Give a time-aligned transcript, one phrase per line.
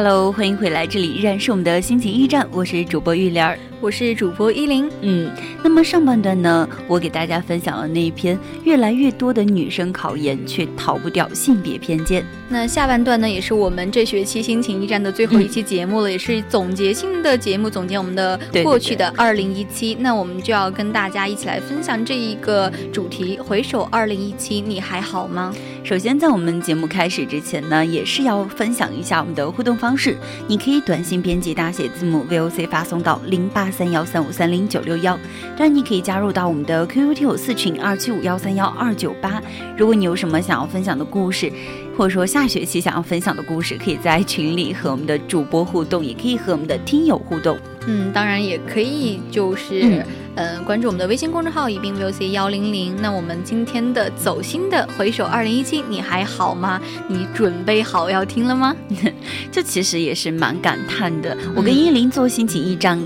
[0.00, 3.58] Hello，欢迎回来，这里依然是我们的心情驿站，我是主播玉莲儿。
[3.80, 5.30] 我是主播依林，嗯，
[5.62, 12.24] 那么上半段呢，我给大家分享了那一篇越来越多的女生考研却逃不掉性别偏见。
[12.48, 19.96] 那下半段呢，也是我们这学期心情驿站的最后一期节目了，也是总结性的节目，总结我们的过去的二零一七。
[20.00, 25.54] 那我们就要跟大家一起来分享这一个主题：回首二零一七，你还好吗？
[25.84, 30.16] 首先，在我们节目开始之前呢，也是要分享一下我们的互动方式，
[30.48, 33.67] 你可以短信编辑大写字母 VOC 发送到零八。
[33.70, 35.18] 三幺三五三零九六幺，
[35.56, 39.42] 当然你可以加入到我们的 QQ 听友四群二七五幺三幺二九八。
[39.76, 41.52] 如果你有什么想要分享的故事，
[41.96, 47.58] 或者说下学期想要分享的故事，可以在群里和我们的主播互动，也可以和我们的听友互动。
[47.86, 52.94] 嗯，当然也可以就是嗯关注我们的微信公众号宜宾 VOC 幺零零。
[53.00, 56.80] 那我们今天的走心的回首二零一七，你还好吗？
[57.08, 58.76] 你准备好要听了吗？
[59.50, 61.36] 这其实也是蛮感叹的。
[61.56, 62.98] 我跟依林做心情驿站。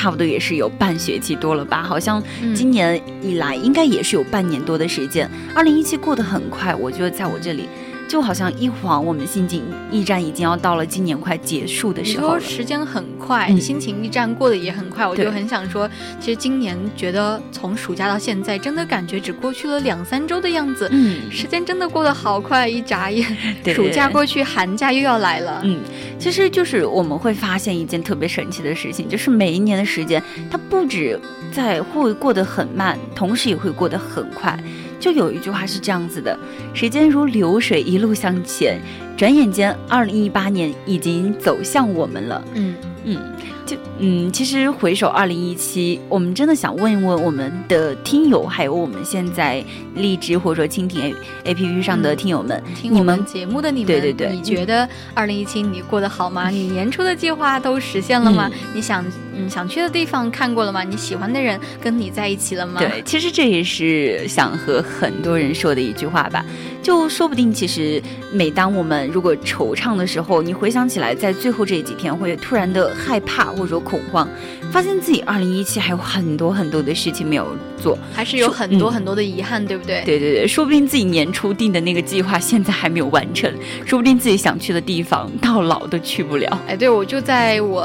[0.00, 2.22] 差不多也是有半学期多了吧，好像
[2.54, 5.30] 今年以来应该也是有半年多的时间。
[5.54, 7.68] 二零一七过得很快，我觉得在我这里。
[8.10, 12.40] 就好像一晃，我们心情驿站已经要到了今年快结束的时候了。
[12.40, 15.06] 时间很快，心情驿站过得也很快。
[15.06, 15.88] 我就很想说，
[16.18, 20.88] 其实今年觉得从暑假到现在，真的感觉只过去了两三周的样子。
[20.90, 23.24] 嗯，时间真的过得好快，一眨眼，
[23.72, 25.60] 暑假过去，寒假又要来了。
[25.62, 25.78] 嗯，
[26.18, 30.20] 其实就是我们会发现一件特别神奇的事情，就是每一年的时间，
[30.50, 31.16] 它不止
[31.52, 34.58] 在会过得很慢，同时也会过得很快。
[35.00, 36.38] 就有一句话是这样子的：
[36.74, 38.80] 时间如流水，一路向前，
[39.16, 42.44] 转眼间，二零一八年已经走向我们了。
[42.54, 43.18] 嗯嗯。
[43.66, 49.62] 就嗯，其实回首二零一七，我们真的想问一问我们的听友，还有我们现在
[49.94, 56.48] 荔枝或者说蜻蜓 A P P 上的听友们，听我们节目的你们，对对对，你觉得二零一七你过得好吗？
[56.48, 58.50] 你年初的计划都实现了吗？
[58.74, 59.04] 你想
[59.36, 60.82] 嗯想去的地方看过了吗？
[60.82, 62.80] 你喜欢的人跟你在一起了吗？
[62.80, 66.42] 对，其实这也是想和很多人说的一句话吧。
[66.82, 73.50] 就说不定，其实每当我们如果惆怅的时候，你回想起来，在最后这几天会突然的害怕。
[73.50, 74.28] 或者恐慌，
[74.70, 77.46] 发现自己二零一七还有很多很多的事情没有
[77.76, 80.02] 做，还是有很多很多的遗憾，对不对？
[80.04, 83.52] 对对对，说不定自己年初定的那个计划现在还没有完成，
[83.84, 86.62] 说不定自己想去的地方到老都去不了。
[86.68, 87.84] 哎，对，我就在我。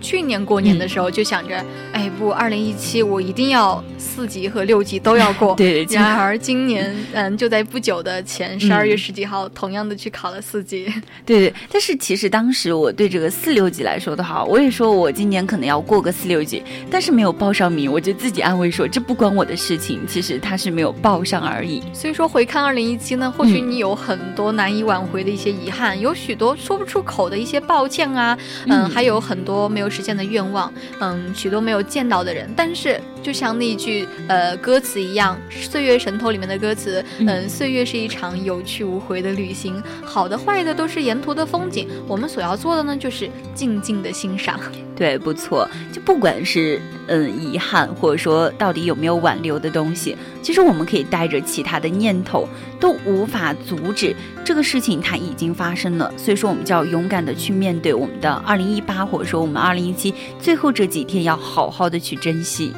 [0.00, 5.54] 去年过年的时候就想着，哎不，二零一七我一定要四级和六级都要过。
[5.56, 10.86] 对，然而今年，嗯，就在不久的前十二月十几号，同样的去考了四级。
[11.24, 21.82] 对对，但是其实当时我对这个四六级来说的话，我也说我今年可能要过个四六级，但是没有报上名，我就自己安慰说这不关我的事情，其实他是没有报上而已。
[21.92, 28.36] 所以说回看二零一七呢，或许你有很多难以挽回的一些遗憾，有许多说不出口的一些抱歉啊，
[28.66, 29.85] 嗯，还有很多没有。
[29.88, 35.36] 实现的愿望，嗯，许多没有见到的人，但是就像那句呃歌词一样，
[35.68, 44.60] 《岁月神偷》里面的歌词，嗯，岁月是一场有去无回的旅行，好的坏的都是沿途的风景，我们所要做的呢，就是静静的欣赏。
[44.94, 52.48] 对，不错，就不管是嗯遗憾，或者说到底有没有挽留的东西，其实我们可以带着其他的念头，
[52.78, 54.14] 都无法阻止
[54.44, 62.72] 这个事情它已经发生了，所以说我们就要勇敢的去面对我们的二零一八，或者说我们二零一七最后这几天要好好的去珍惜。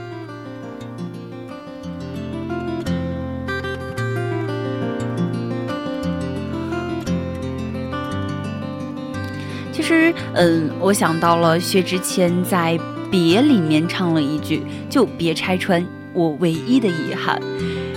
[9.88, 12.76] 是，嗯，我想到了薛之谦在
[13.11, 15.82] 《别》里面唱了一句，就别拆穿
[16.12, 17.40] 我唯一的遗憾。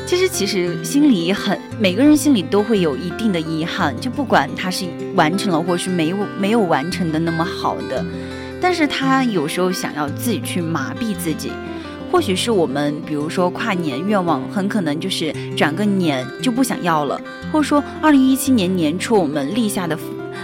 [0.07, 4.85] 其实其实心里很，每个人心里都会有一定的遗憾，就不管他是
[5.15, 8.05] 完成了，或是没有没有完成的那么好的，
[8.61, 11.51] 但是他有时候想要自己去麻痹自己。
[12.09, 17.19] 或许是我们，比如说跨年愿望，很可能就是转个年就不想要了，
[17.51, 19.97] 或者说二零一七年年初我们立下的，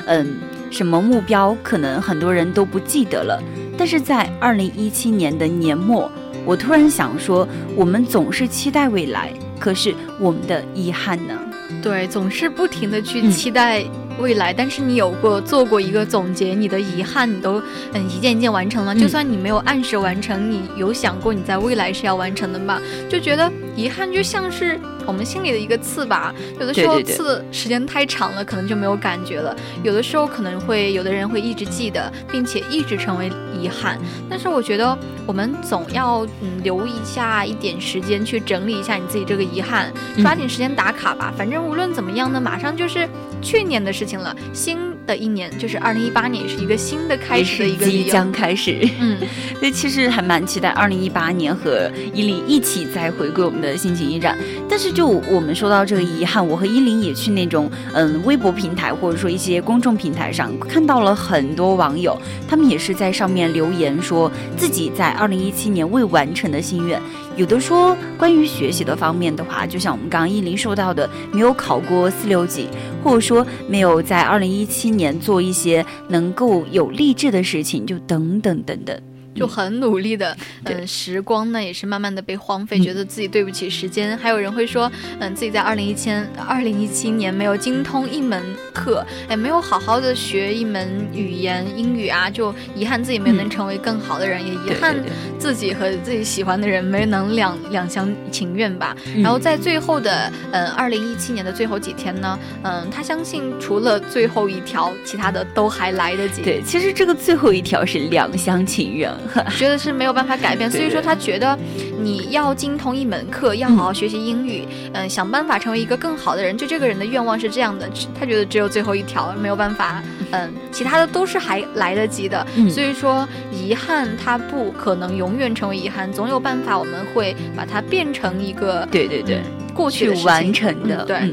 [0.07, 0.35] 嗯，
[0.69, 3.41] 什么目标，可能很多人都不记得了。
[3.77, 6.11] 但是在二零一七年的年末，
[6.45, 11.33] 我突然想说，我们总是期待未来，可是我们的遗憾呢？
[11.81, 13.83] 对，总是不停的去期待。
[14.19, 17.61] 未来，但是你有过做过一个总结，你的遗憾你都
[17.93, 18.95] 嗯一件一件完成了。
[18.95, 22.81] 就算你没有按时完成，你有想过你在未来是要完成的吗？
[23.07, 23.47] 就觉得
[23.77, 26.33] 遗憾就像是我们心里的一个刺吧。
[26.59, 29.55] 有的时候刺时间太长了，可能就没有感觉了。
[29.83, 33.99] 有的时候可能会有的人会一直记得，并且一直成为遗憾。
[34.27, 34.97] 但是我觉得
[35.27, 39.93] 我们总要嗯留一下一点时间去整理一下你自己这个遗憾，
[40.23, 41.31] 抓紧时间打卡吧。
[41.37, 43.07] 反正无论怎么样呢，马上就是
[43.43, 44.07] 去年的事。
[44.07, 44.77] 情了，新
[45.07, 48.87] 的一年就是二零一八年，也是一个新的开始的一个即将开始。
[48.99, 49.17] 嗯，
[49.57, 54.37] 所以其实还蛮期待二零一八年和依林一起再回归我们的心情驿站。
[54.69, 67.01] 但是就我们说到这个遗憾，我和依林也去那种嗯微博平台或者说一些公众平台上看到了很多网友，他们也是在上面留言说自己在二零一七年未完成的心愿。
[67.37, 72.67] 有的说关于学习的方面的话，就像我们刚刚依林说到的，没有考过四六级，
[73.03, 78.99] 或者说没有在二零一七年做一些能够有励志的事情，就等等等等。
[79.37, 84.17] 就很努力的，嗯，时光呢也是慢慢的被荒废，觉得自己对不起时间。
[84.17, 88.41] 还有人会说，嗯，自己在二零一千二零一七年没有精通一门
[88.73, 94.95] 课，哎，没有好好的学一门语言英语啊，就遗憾自己没能成为更好的人，也遗憾
[95.37, 98.95] 自己和自己喜欢的人没能两两厢情愿吧。
[99.17, 106.41] 然后在最后的，嗯，二零一七年的最后几天呢，嗯，他相信除了最后一条，其他的都还来得及。
[106.41, 109.11] 对，其实这个最后一条是两厢情愿。
[109.57, 111.57] 觉得是没有办法改变，所以说他觉得
[112.01, 116.57] 你要精通一门课，要好好学习英语，嗯，想办法成为一个更好的人。
[116.57, 117.89] 就这个人的愿望是这样的，
[118.19, 122.45] 他觉得只有最后一条没有办法，嗯，其他的都是还来得及的。
[122.69, 129.41] 所以说遗憾他不可能永远成为遗憾，总有办法我们会把它变成一个对对对
[129.73, 131.31] 过去完成的对。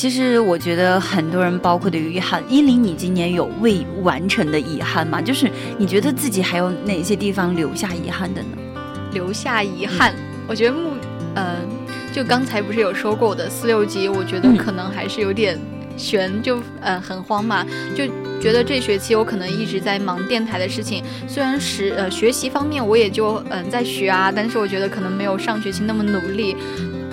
[0.00, 5.20] 其实我觉得很多人，包括的遗憾，依林，你今年有未完成的遗憾吗？
[5.20, 8.56] 就是你觉得自己还有哪些地方留下遗憾的呢？
[9.12, 10.14] 留下遗憾，
[10.48, 10.92] 我觉得目，
[11.34, 11.44] 嗯，
[12.14, 15.60] 就刚才不是有说过我的四六级，我觉得可能还是有点
[15.98, 17.62] 悬，就嗯很慌嘛，
[17.94, 18.06] 就
[18.40, 26.56] 觉得这学期我可能一直在忙电台的事情，虽然是呃学习方面我也就嗯在学啊，但是我觉得可能没有上学期那么努力，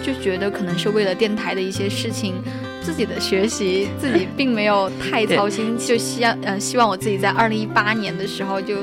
[0.01, 2.35] 就觉得可能是为了电台的一些事情。
[2.87, 8.77] 自己的学习，自己并没有太操心，就希望，嗯，希望我自己在二零一八年的时候就。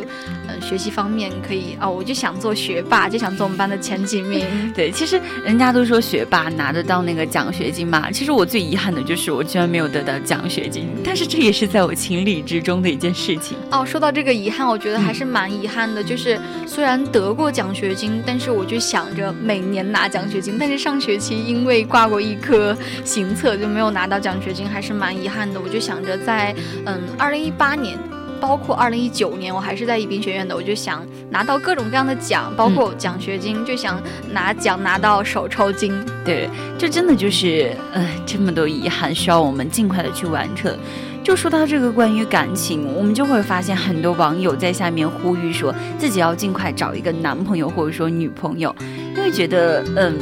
[0.46, 4.44] 嗯，学习方面可以哦，我就想做学霸，就想做我们班的前几名。
[4.76, 8.10] 对，其实人家都说学霸拿得到那个奖学金嘛。
[8.10, 13.56] 其实我最遗憾的就是我居然没有得到奖学金， 但是这也是在我情理之中的一件事情。
[13.70, 16.04] 哦，说到这个遗憾，我觉得还是蛮遗憾的。
[16.04, 25.58] 就是虽然得过奖学金，但是我就想着每年拿奖学金，但是上学期因为挂过一科行测就没有拿到奖学金，还是蛮遗憾的。
[25.58, 26.54] 我就想着在
[26.84, 27.96] 嗯，二零一八年。
[28.40, 33.98] 包括二零一九年，我还是在宜宾学院的，我就想拿到各种各样的奖，包括奖学金，就想
[34.32, 35.94] 拿奖拿到手抽筋。
[36.26, 40.76] 对，这真的就是，呃，这么多遗憾，需要我们尽快的去完成。
[41.22, 48.74] 就说到这个关于感情，我们就会发现很多网友在下面呼吁，说自己要尽快找一个男朋友或者说女朋友，
[49.16, 50.18] 因为觉得，嗯，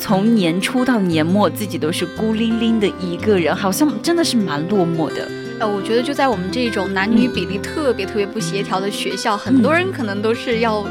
[0.00, 5.28] 从年初到年末，自己都是孤零零的一个人，好像真的是蛮落寞的。
[5.60, 10.86] 呃，我觉得就在我们这种男女比例特别特别不协调的学校，很多人可能都是要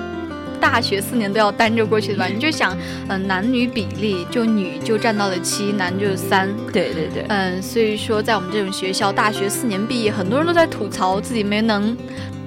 [0.62, 2.28] 大学四年都要单着过去的吧？
[2.28, 6.48] 你就想，嗯，男女比例就女就占到了七，男就三。
[6.72, 7.26] 对对对。
[7.30, 11.98] 嗯，所以说在我们这种学校，大学四年毕业，很多人都在吐槽自己没能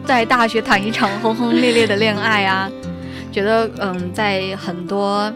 [0.06, 2.70] 在大学谈一场轰轰烈烈的恋爱啊，
[3.32, 5.32] 觉得嗯，在很多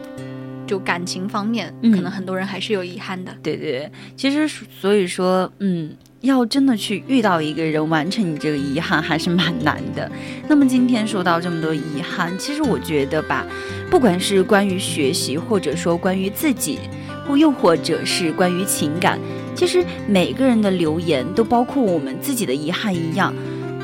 [0.66, 3.32] 就感情方面，可能很多人还是有遗憾的。
[3.42, 4.48] 对对对，其实
[4.80, 5.90] 所以说，嗯。
[6.22, 10.10] 要真的去遇到一个人，完成你这个遗憾，还是蛮难的。
[10.48, 13.46] 那么今天说到这么多遗憾，其实我觉得吧，
[13.88, 16.80] 不管是关于学习，或者说关于自己，
[17.28, 19.20] 或又或者是关于情感，
[19.54, 23.32] 其实每个人的留言都包括我们自己的遗憾一样。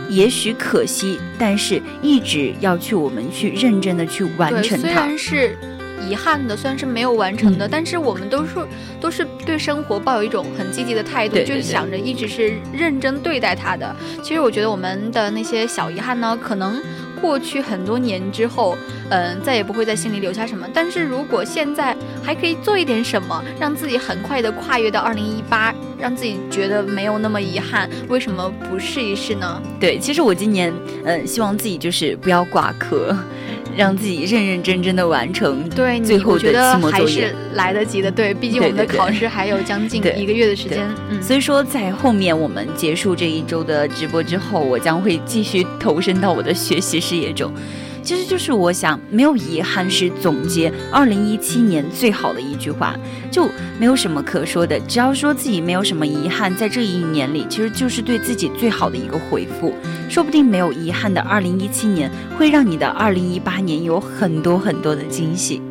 [0.09, 4.89] 也许可惜，但是一直要去我们去认真的去完成它。
[4.89, 5.57] 虽然是。
[6.09, 8.51] 遗憾的，虽然是没有完成的，但是我们都是
[9.01, 13.95] 都是对生活抱有一种很积极的态度，对对对就是想着一直是认真对待它的。
[14.23, 16.81] 其实我觉得我们的那些小遗憾呢，可能
[17.21, 18.77] 过去很多年之后，
[19.11, 20.67] 嗯、再也不会在心里留下什么。
[20.75, 29.63] 但是如果现在还可以做一点什么，让自己很快的跨越到二零一八，让自己觉得没有那么遗憾，为什么不试一试呢？
[29.79, 30.73] 对，其实我今年
[31.05, 33.17] 嗯，希望自己就是不要挂科，
[33.77, 38.11] 让自己认认真真的完成对，最后觉得期末作业还是来得及的。
[38.11, 40.89] 对，毕竟我们的考试还有将近一个月的时间。
[41.11, 47.53] 嗯，所以说，在后面我们结束这一周的直播之后，我将会继续投身到我的学习事业中。
[48.03, 52.97] 其实就是我想，没有遗憾是总结二零一七年最好的一句话，
[53.31, 54.79] 就没有什么可说的。
[54.81, 59.73] 只要说自己没有什么遗憾，在这一年里，其实就是对自己最好的一个回复。
[60.09, 65.63] 说不定没有遗憾的二零一七年，会让你的二零一八年有很多很多的惊喜。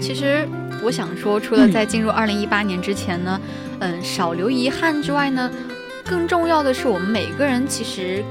[0.00, 0.46] 其实
[0.82, 3.40] 我想说，除了嗯在进入二零一八年之前呢，
[3.78, 5.50] 嗯，少留遗憾之外呢，
[6.04, 8.24] 更重要的是我们每个人其实。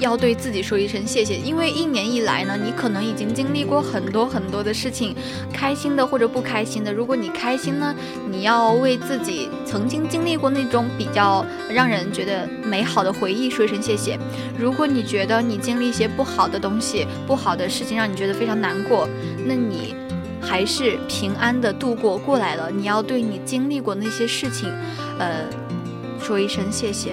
[0.00, 5.14] 要对自己说一声谢谢，因为一年以来呢，你可能已经经历过很多很多的事情，
[5.52, 6.92] 开心的或者不开心的。
[6.92, 7.94] 如果你开心呢，
[8.28, 14.18] 你要为自己曾经经历过那种比较让人觉得美好的回忆说一声谢谢。
[14.58, 19.06] 如果你觉得你经历一些不好的东西、不好的事情让你觉得非常难过，
[19.46, 19.94] 那你
[20.40, 22.70] 还是平安的度过过来了。
[22.70, 24.72] 你要对你经历过那些事情，
[25.18, 25.44] 呃，
[26.18, 27.12] 说一声谢谢。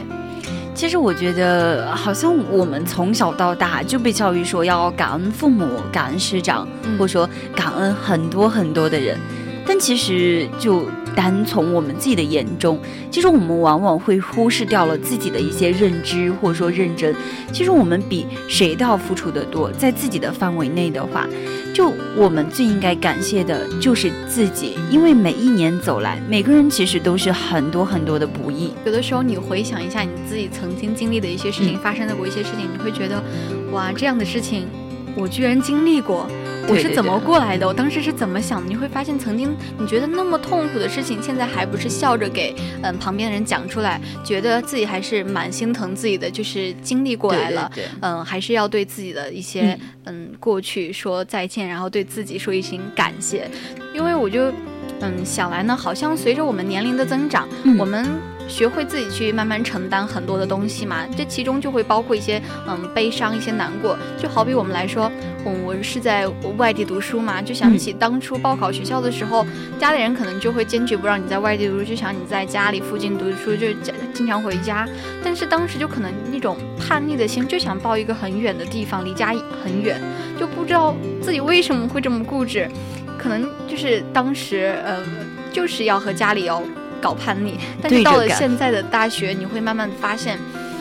[0.77, 9.17] 其实我觉得，好像我们从小到大就被教育说要感恩父母、感恩师长，嗯或者说感恩很多很多的人。
[9.65, 10.88] 但其实，就
[11.18, 17.16] 单从我们自己的眼中，其实我们往往会忽视掉了自己的一些认知或者说认真。
[17.52, 21.28] 其实我们比谁都要付出的多，在自己的范围内的话，
[21.74, 28.72] 就我们最应该感谢的就是自己，因为每一年走来，每个人其实都是很多很多的不易。
[28.86, 33.24] 有的时候你回想一下你自己曾经经历的一些事情，嗯发生的过一些事情，你会觉得，
[33.72, 34.68] 哇，这样的事情
[35.16, 36.28] 我居然经历过。
[36.70, 37.66] 我是怎么过来的？
[37.66, 38.68] 我当时是怎么想的？
[38.68, 47.72] 你会发现，曾经你觉得那么痛苦的事情，现在还不是笑着给嗯旁边的人讲出来，觉得自己还是蛮心疼自己的，就是经历过来了。
[47.74, 53.50] 对对对嗯，还是要对自己的一些嗯过去说再见，然后对自己说一声感谢，
[53.94, 54.52] 因为我就
[55.00, 58.06] 嗯想来呢，好像随着我们年龄的增长，嗯我们
[58.48, 65.12] 学会自己去慢慢承担很多的东西嘛，这其中就会包括一些嗯悲伤、一些难过，就好比我们来说，
[65.44, 66.27] 我我是在
[66.58, 69.46] 外地读书嘛，就想起当初报考学校的时候，
[69.80, 73.68] 家里人可能就会坚决不让你在外地读书，就想你在家里附近读书，就
[74.13, 74.88] 经常回家。
[75.24, 80.01] 但是当时就可能那种叛逆的心，就想报一个很远的地方，离家很远，
[80.39, 82.70] 就不知道自己为什么会这么固执，
[83.18, 85.04] 可能就是当时呃
[85.51, 86.62] 就是要和家里要
[87.08, 90.38] 搞叛逆，但是到了现在的大学，你会慢慢地发现，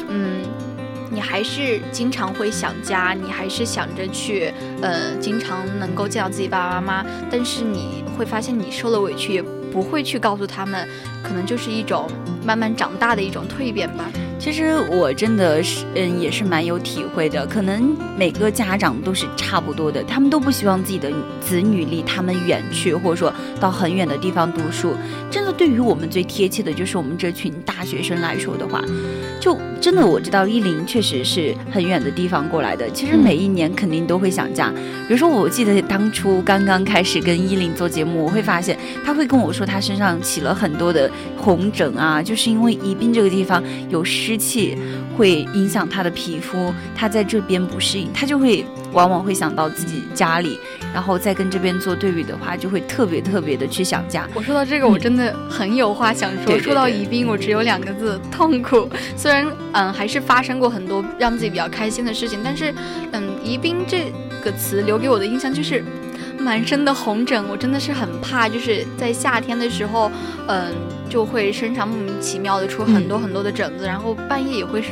[0.08, 0.42] 嗯。
[1.08, 4.52] 你还是经常会想家，你还是想着去，
[4.82, 9.42] 呃，经常能够见到自己爸爸妈妈，但是你会发现你受了委屈，也
[9.76, 10.88] 不会去告诉他们，
[11.22, 12.08] 可能就是一种
[12.42, 14.10] 慢慢长大的一种蜕变吧。
[14.38, 17.46] 其实我真的是，嗯，也是蛮有体会的。
[17.46, 23.30] 可能每个家长都是差不多的，他们都不希望自己的子女离他们远去，或者说
[23.60, 24.94] 到很远的地方读书。
[25.30, 28.82] 真的，对于我们最贴切的就是我们这群大学生来说的话，
[29.46, 32.90] 就真的我知道依林确实是很远的地方过来的。
[32.90, 34.72] 其实嗯每一年肯定都会想家。
[35.06, 44.76] 比如说，我记得当初刚刚开始跟依林做节目，我会发现他会跟我说他身上起了很多的红疹啊，就是因为宜宾这个地方有湿气，
[45.16, 50.58] 会影响他的皮肤，他在这边不适应，他就会往往会想到自己家里，
[50.94, 54.26] 然后再跟这边做对比的话，就会特别特别的去想家。
[54.32, 56.58] 我说到这个，我真的很有话想说。
[56.58, 58.88] 说到宜宾，我只有两个字：痛苦。
[59.14, 62.74] 虽然嗯，还是发生过很多让自己比较开心的事情，但是
[63.12, 64.10] 嗯，宜宾这
[64.42, 65.84] 个词留给我的印象就是。
[66.38, 70.08] 满身的红疹，我真的是很怕，就是在夏天的时候，
[70.46, 70.72] 嗯，
[71.08, 74.84] 就会身上莫名其妙的出很多很多的疹子，然后半夜也会，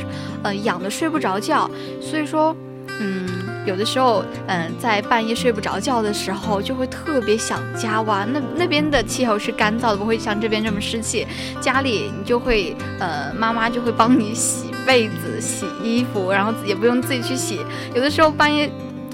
[0.42, 1.70] 呃，痒的睡不着觉。
[2.00, 2.56] 所以说，
[2.98, 3.23] 嗯，
[3.66, 8.24] 有的时候，嗯，在半夜睡不着觉的时候，就会特别想家哇。
[8.24, 11.26] 那那边的气候是干燥的，不会像这边这么湿气。
[11.60, 17.60] 家里你就会，呃，妈妈就会帮你洗被子、洗衣服，然后也不用自己去洗。
[17.94, 18.70] 有的时候半夜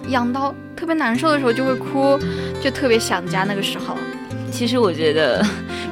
[0.09, 2.19] 痒到特别难受的时候就会哭，
[2.61, 3.97] 就特别想家那个时候。
[4.51, 5.41] 其实我觉得，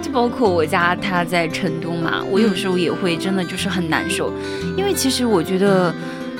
[0.02, 4.32] 就包括我家他在成都嘛，我有时候也会真的就是很难受，
[4.76, 5.94] 因为其实我觉得，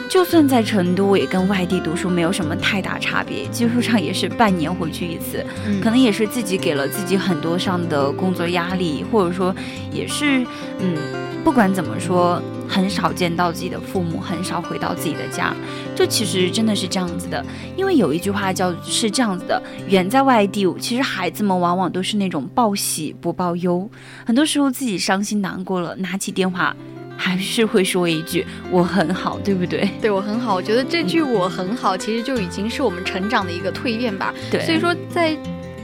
[0.09, 9.55] 就算在成都，也跟外地读书没有什么太大差别，基本上也是半年回去一次，嗯可能也是自己给了自己很多上的工作压力，或者说
[9.93, 10.45] 也是，
[10.79, 10.97] 嗯，
[11.45, 15.55] 不管怎么说，很少见到自己的父母，很少回到自己的家，
[15.95, 17.45] 这其实真的是这样子的。
[17.77, 23.89] 因为有一句话叫是这样子的：远在外地，其实孩子们往往都是那种报喜不报忧，
[24.25, 26.75] 很多时候自己伤心难过了，拿起电话。
[27.21, 29.91] 还是会说一句“我很好”，对不对？
[30.01, 34.33] 对我很好，我觉得这句“我很好”其实就已经是我们成长的一个蜕变吧。
[34.51, 35.37] 对，所以说在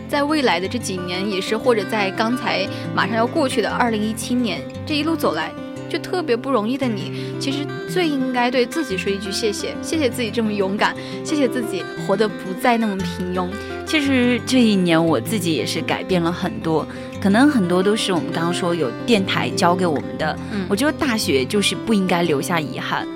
[0.08, 5.50] 在未来的这几年，也是或者在刚才马上要过去的二零一七年这一路走来，
[5.90, 13.48] 就特别不容易的你，其实最应该对自己说一句谢谢，谢谢自己这么勇敢，谢谢自己活得不再那么平庸。
[13.84, 16.86] 其实这一年我自己也是改变了很多，
[17.24, 20.38] 可能很多都是我们刚刚说有电台教给我们的。
[20.52, 23.08] 嗯我觉得大学就是不应该留下遗憾。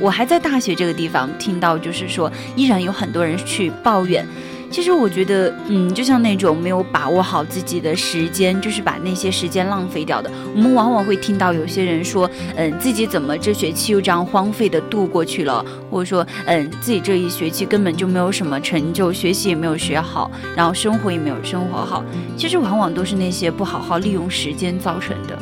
[0.00, 4.26] 我还在大学这个地方听到，就是说依然有很多人去抱怨。
[4.72, 10.30] 其实我觉得，嗯，就像那种没有把握好自己的时间，就是把那些时间浪费掉的。
[10.56, 22.02] 我们往往会听到有些人说，嗯，自己怎么这学期又这样荒废的度过去了，或者说，嗯，自己这一学期根本就没有什么成就，学习也没有学好，然后生活也没有生活好。
[22.38, 25.38] 其实往往都是那些不好好利用时间造成的。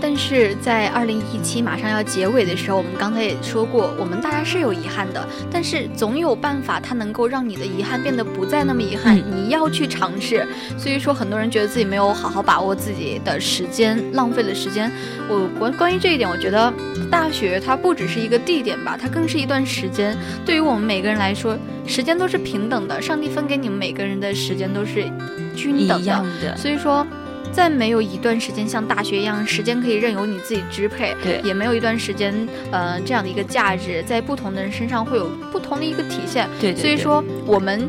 [0.00, 9.18] 但是在二零一七马上要结尾的时候，我们刚才也说过，我们大家是有遗憾的，但是总有办法，它能够让你的遗憾变得不再那么遗憾。
[9.18, 10.46] 嗯你要去尝试。
[10.76, 14.90] 所以说，很多人觉得自己没有好好把握自己的时间，浪费了时间。
[15.28, 16.72] 我关关于这一点，我觉得
[17.10, 20.16] 大学它不只是一个地点吧，它更是一段时间。
[20.44, 25.10] 对于我们每个人来说，时间都是平等的，上帝分给你们每个人的时间都是
[25.56, 26.24] 均等的。
[26.42, 27.06] 的，所以说，
[27.52, 32.34] 在没有一段时间像大学一样，时间可以任由你自己支配，对也没有一段时间，
[32.70, 36.48] 呃，这样的一个价值，在不同的人身上会有不同的一个体现。
[36.60, 37.88] 对对对所以说，我们，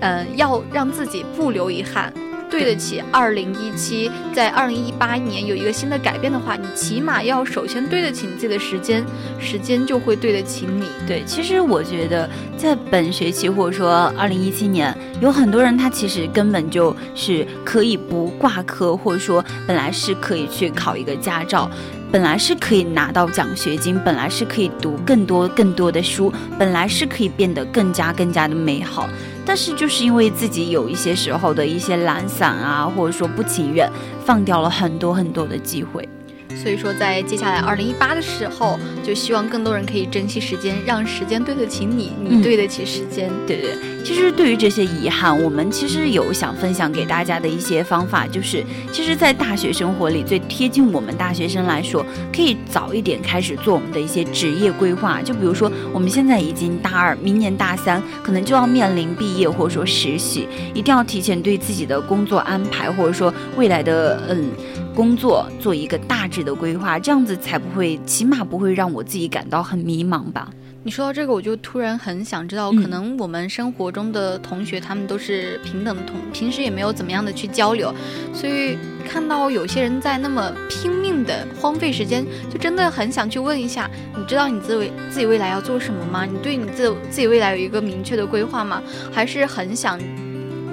[0.00, 2.12] 呃，要让自己不留遗憾。
[2.54, 9.04] 对得起二零一七，在二零一八年有一个新的改变的话，你起码要首先对得起你自己的时间，
[9.40, 10.86] 时间就会对得起你。
[11.04, 21.68] 对，其实我觉得在本学期或者说二零一七年，有很多人他其实根本就是可以不挂科，或者说本来是可以去考一个驾照。
[22.14, 29.08] 本来是可以拿到奖学金，本来是可以读更多更多的书，本来是可以变得更加更加的美好，
[29.44, 33.90] 但是就是因为自己有一些时候的一些懒散啊，或者说不情愿，
[34.24, 36.08] 放掉了很多很多的机会。
[36.54, 43.28] 所以说，在接下来二零一八的时候，就希望更多人可以珍惜时间，让时间对得起你，你嗯对得起时间。
[43.44, 48.62] 对对，其实对于这些遗憾，我们其实有想分享给大家的一些方法，就是
[48.92, 55.22] 其实，在大学生活里最贴近我们大学生来说，可以早一点开始做我们的一些职业规划。
[55.22, 64.50] 就比如说，我们现在已经大二，明年大三，可能就要面临毕业或者说实习，一定要提前对自己的工作安排，或者说未来的嗯。
[64.94, 70.48] 工作做一个大致的规划，这样子才不会，起码不会让我自己感到很迷茫吧。
[70.86, 77.90] 你说到这个，我就突然很想知道，嗯可能我们生活中的同学，他们都是平等的同，平时也没有怎么样的去交流，
[78.34, 78.76] 所以
[79.08, 86.26] 看到有些人在那么拼命的荒废时间，就真的很想去问一下，你知道你自己自己未来要做什么吗？
[86.26, 88.82] 你对你自自己未来有一个明确的规划吗？
[89.10, 89.98] 还是很想，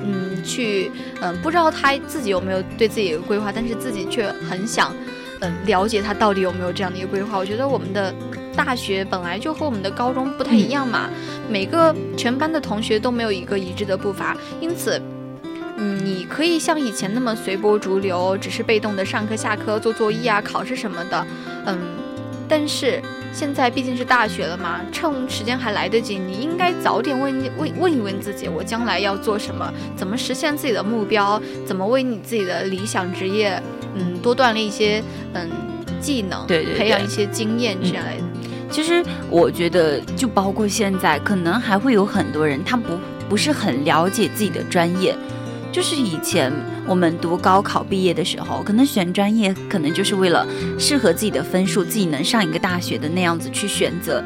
[0.03, 4.93] 嗯，去，嗯，不知道他自己有没有对自己有规划，但是自己却很想，
[5.39, 7.37] 嗯，了解他到底有没有这样的一个规划。
[7.37, 8.13] 我觉得我们的
[8.55, 11.09] 大学本来就和我们的高中不太一样嘛，
[11.49, 15.01] 每个全班的同学都没有一个一致的步伐，因此。
[15.83, 21.25] 嗯，你可以像以前那么随波逐流，只是被动的上课、下课、做作业啊、考试什么的，
[21.65, 21.75] 嗯，
[22.47, 23.01] 但是
[23.33, 33.59] 现在毕竟是大学了嘛，趁时间还来得及，你应该早点问问问一问自己，我将来要做什么，怎么实现自己的目标，怎么为你自己的理想职业，
[33.95, 35.01] 嗯，多锻炼一些
[35.33, 35.49] 嗯
[35.99, 38.30] 技能，对对对培养一些经验之类的。
[38.71, 42.97] 其实我觉得，就包括现在，可能还会有很多人，他不
[43.29, 45.15] 不是很了解自己的专业。
[45.71, 46.51] 就是以前
[46.87, 50.47] 我们读高考毕业的时候，可能选专业，可能就是为了
[50.79, 54.23] 适合自己的分数，自己能上一个大学的那样子去选择。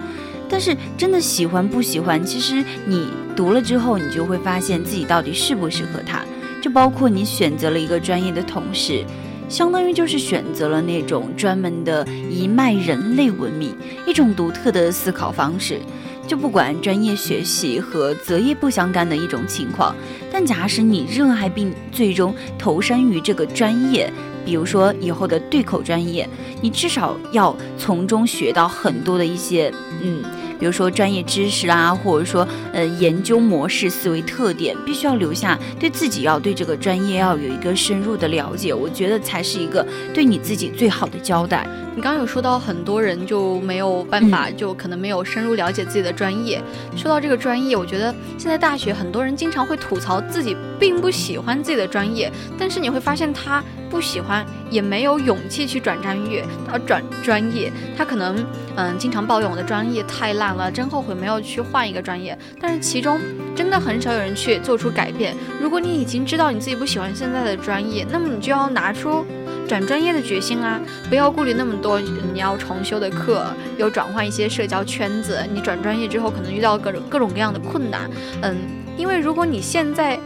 [0.48, 6.24] 但是真的喜欢不喜欢，其实你读了之后，你就会发现自己到底适不适合它。
[6.62, 9.04] 就包括你选择了一个专业的同时，
[9.48, 15.80] 相当于就是选择了那种专门的一脉人类文明，一种独特的思考方式。
[16.28, 19.96] 就不管专业学习和择业不相干的一种情况，
[20.32, 24.12] 但假使你热爱并最终投身于这个专业，
[24.44, 26.28] 比如说以后的对口专业，
[26.62, 30.24] 你至少要从中学到很多的一些嗯
[30.60, 41.68] 比如说专业知识啊，或者说呃研究模式、思维特点，必须要留下对自己要对这个专业要有一个深入的了解，我觉得才是一个对你自己最好的交代。
[41.96, 46.62] 你刚刚有说到很多人就没有办法，就可能没有深入了解自己的专业。
[46.96, 62.38] 说到这个专业，我觉得现在大学很多人经常会吐槽自己并不喜欢自己的专业，但是你会发现他不喜欢，也没有勇气去转专业，呃转专业，他可能嗯经常抱怨我的专业太烂了，真后悔没有去换一个专业。
[62.60, 63.20] 但是其中
[63.56, 65.36] 真的很少有人去做出改变。
[65.62, 69.26] 如果你已经知道你自己不喜欢现在的专业，那么你就要拿出。
[69.68, 73.48] 转专业的决心啊，不要顾虑那么多，你要重修的课，
[73.80, 75.40] 有转换一些社交圈子。
[75.52, 78.08] 你转专业之后，可能遇到各种各种各样的困难，
[78.44, 78.56] 嗯，
[78.96, 80.20] 因为如果你现在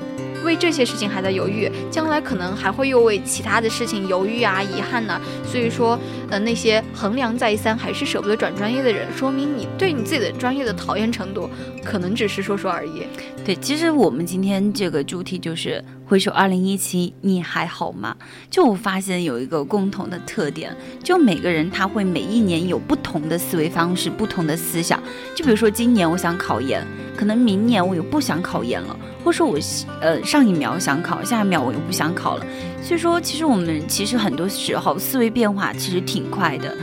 [0.44, 5.20] 为这些事情还在犹豫，将来可能还会又为其他的事情犹豫啊、遗憾呢。
[5.46, 6.00] 所以说，
[6.30, 11.50] 呃，那些衡量再三还是舍不得转专业的人，说明你对你自己的专业的讨厌程度，
[11.84, 13.04] 可能只是说说而已。
[13.50, 18.16] 对，其实我们今天这个主题就是回首二零一七，你还好吗？
[18.48, 20.72] 就我发现有一个共同的特点，
[21.04, 25.02] 就每个人他会每一年有不同的思维方式，不同的思想。
[25.34, 26.86] 就比如说今年我想考研，
[27.18, 29.58] 可能明年我又不想考研了，或者说我
[30.00, 32.46] 呃上一秒想考，下一秒我又不想考了。
[32.84, 36.78] 所以说，其实我们其实很多时候思维变化其实挺快的。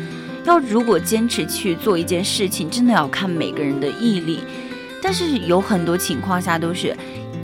[0.45, 4.41] 要如果坚持去做一件事情，真的要看每个人的毅力。
[5.03, 6.97] 但是有很多情况下都是，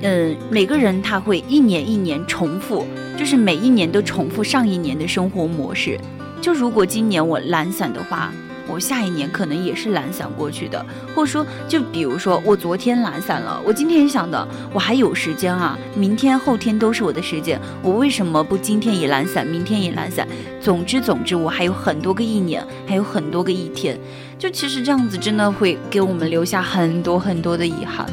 [0.02, 2.86] 嗯，每个人他会一年一年重复，
[3.16, 5.98] 就是每一年都重复上一年的生活模式。
[6.40, 8.32] 就如果今年我懒散的话。
[8.66, 20.27] 我下一年可能也是懒散过去的，或者说，就比如说我昨天懒散了，我今天也想的我还有时间啊，明天后天都是我的时间，我为什么不今天也懒散，明天也懒散？
[20.61, 23.98] 总之总之，我还有很多个一年，还有很多个一天，
[24.38, 28.07] 就其实这样子真的会给我们留下很多很多的遗憾。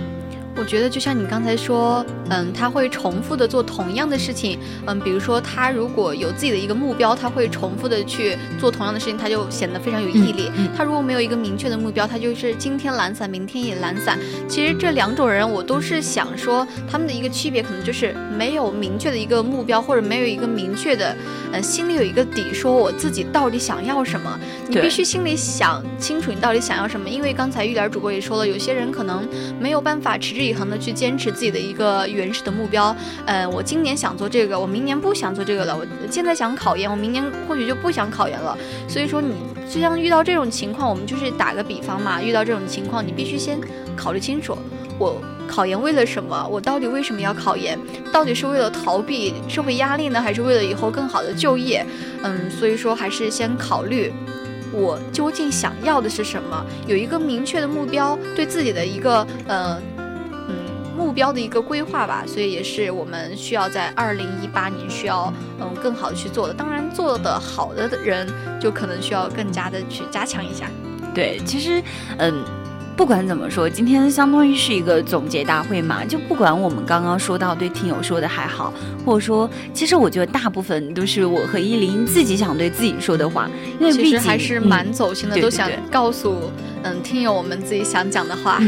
[0.60, 10.52] 我觉得就像你刚才说，嗯，他会重复的做同样的事情，嗯，比如说他如果有自己的一个目标，他会重复的去做同样的事情，他就显得非常有毅力。
[10.76, 14.20] 他如果没有一个明确的目标，他就是今天懒散，明天也懒散。
[14.50, 21.16] 其实这两种人，我都是想说，他们的一个区别可能就是没有明确的一个目标，或者没有一个明确的，
[21.54, 24.38] 呃，心里有一个底，说我自己到底想要什么。
[24.68, 29.26] 你必须心里想清楚你到底想要什么，因为刚才玉莲主播也说了，有些人可能
[29.58, 32.96] 没有办法持之以恒的去坚持自己的一个原始的目标。
[33.26, 35.76] 呃，我今年想做这个，我明年不想做这个了。
[35.76, 38.58] 我现在想考研，我明年或许就不想考研了。
[38.88, 39.34] 所以说，你
[39.70, 43.60] 就像遇到这种情况，我们就是打个比方嘛，遇到这种情况，你必须先
[43.96, 44.58] 考虑清楚，
[44.98, 46.48] 我考研为了什么？
[46.50, 47.78] 我到底为什么要考研？
[48.12, 51.86] 到底是为了逃避社会压力呢，还是为了以后更好的就业？
[52.24, 54.14] 嗯，所以说还是先考虑。
[54.72, 56.64] 我究竟想要的是什么？
[56.86, 59.82] 有一个明确的目标，对自己的一个呃
[61.00, 62.24] 目标的一个规划吧。
[62.28, 66.54] 所以也是我们需要在二零一八年需要嗯更好的去做的。
[66.54, 68.28] 当然，做的好的人
[68.60, 70.70] 就可能需要更加的去加强一下。
[71.16, 71.82] 对，其实
[72.18, 72.44] 嗯。
[73.00, 76.04] 不管怎么说，今天相当于是一个总结大会嘛。
[76.04, 78.74] 就不管我们刚刚说到对听友说的还好，
[79.06, 86.52] 或者说，其实我觉得大部分都是我和依林自己想对自己说的话，因为其实还是蛮走心的，都想告诉
[86.84, 88.62] 嗯听友我们自己想讲的话。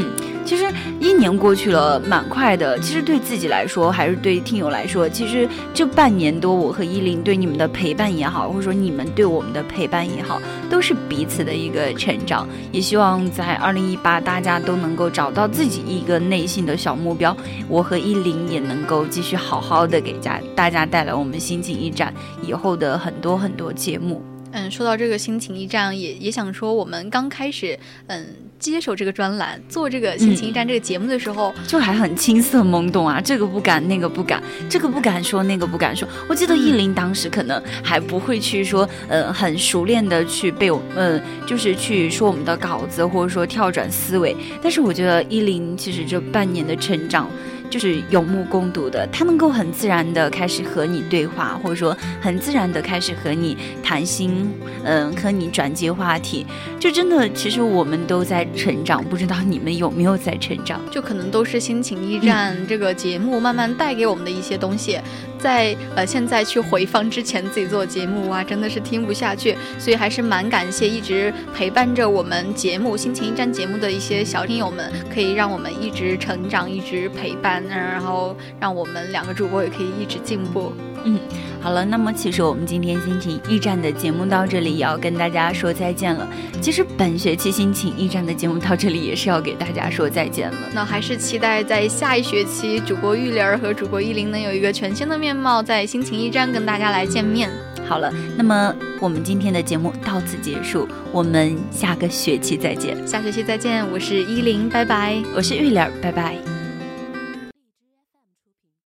[0.45, 0.65] 其实
[0.99, 2.77] 一年过去了，蛮快的。
[2.79, 12.47] 其实对自己来说，还是对听友来说，其实这半年多，我和依林对你们的陪伴也好，或者说你们对我们的陪伴也好，都是彼此的一个成长。
[12.71, 17.35] 也希望在二零一八，大家都能够找到自己一个内心的小目标。
[17.67, 24.21] 我和依林也能够继续好好的给家大家带来我们心情驿站以后的很多很多节目。
[24.53, 28.25] 嗯，说到这个心情驿站，也也想说，我们刚开始，嗯，
[28.61, 36.07] 接手这个专栏，做这个心情驿站这个节目的时候，就还很青涩懵懂啊，这个不敢，那个不敢，这个不敢说，那个不敢说。
[36.29, 44.37] 我记得依林当时可能还不会去说，嗯，很熟练的去背，呃，就是去说我们的稿子，或者说跳转思维。
[44.61, 47.27] 但是我觉得依林其实这半年的成长。
[47.71, 54.53] 就是有目共睹的，他能够很自然的开始和你对话，或者说很自然的开始和你谈心，
[54.83, 56.45] 嗯，和你转接话题，
[56.77, 60.81] 就真的，其实我们都在成长，不知道你们有没有在成长？
[60.91, 64.99] 就可能都是心情驿站这个节目慢慢带给我们的一些东西。
[65.41, 80.71] 在呃现在去回放之前自己做节目哇，真的是听不下去，所以还是蛮感谢一直陪伴着我们节目《心情驿站》节目的一些小听友们，可以让我们一直成长，一直陪伴，嗯然后让我们两个主播也可以一直进步。
[81.03, 81.19] 嗯
[81.59, 86.27] 好了，那么其实我们今天心情驿站的节目到这里也要跟大家说再见了。
[86.59, 90.57] 其实本学期心情驿站的节目到这里也是要给大家说再见了。
[90.73, 97.49] 那还是期待在下一学期，主播玉玲儿和主播依林能有一个全新的面貌，在心情驿站跟大家来见面。
[97.87, 102.95] 好了，那么我们今天的节目到此结束，我们下个学期再见。
[103.05, 105.21] 下学期再见，我是依林，拜拜。
[105.35, 106.60] 我是玉莲儿，拜拜。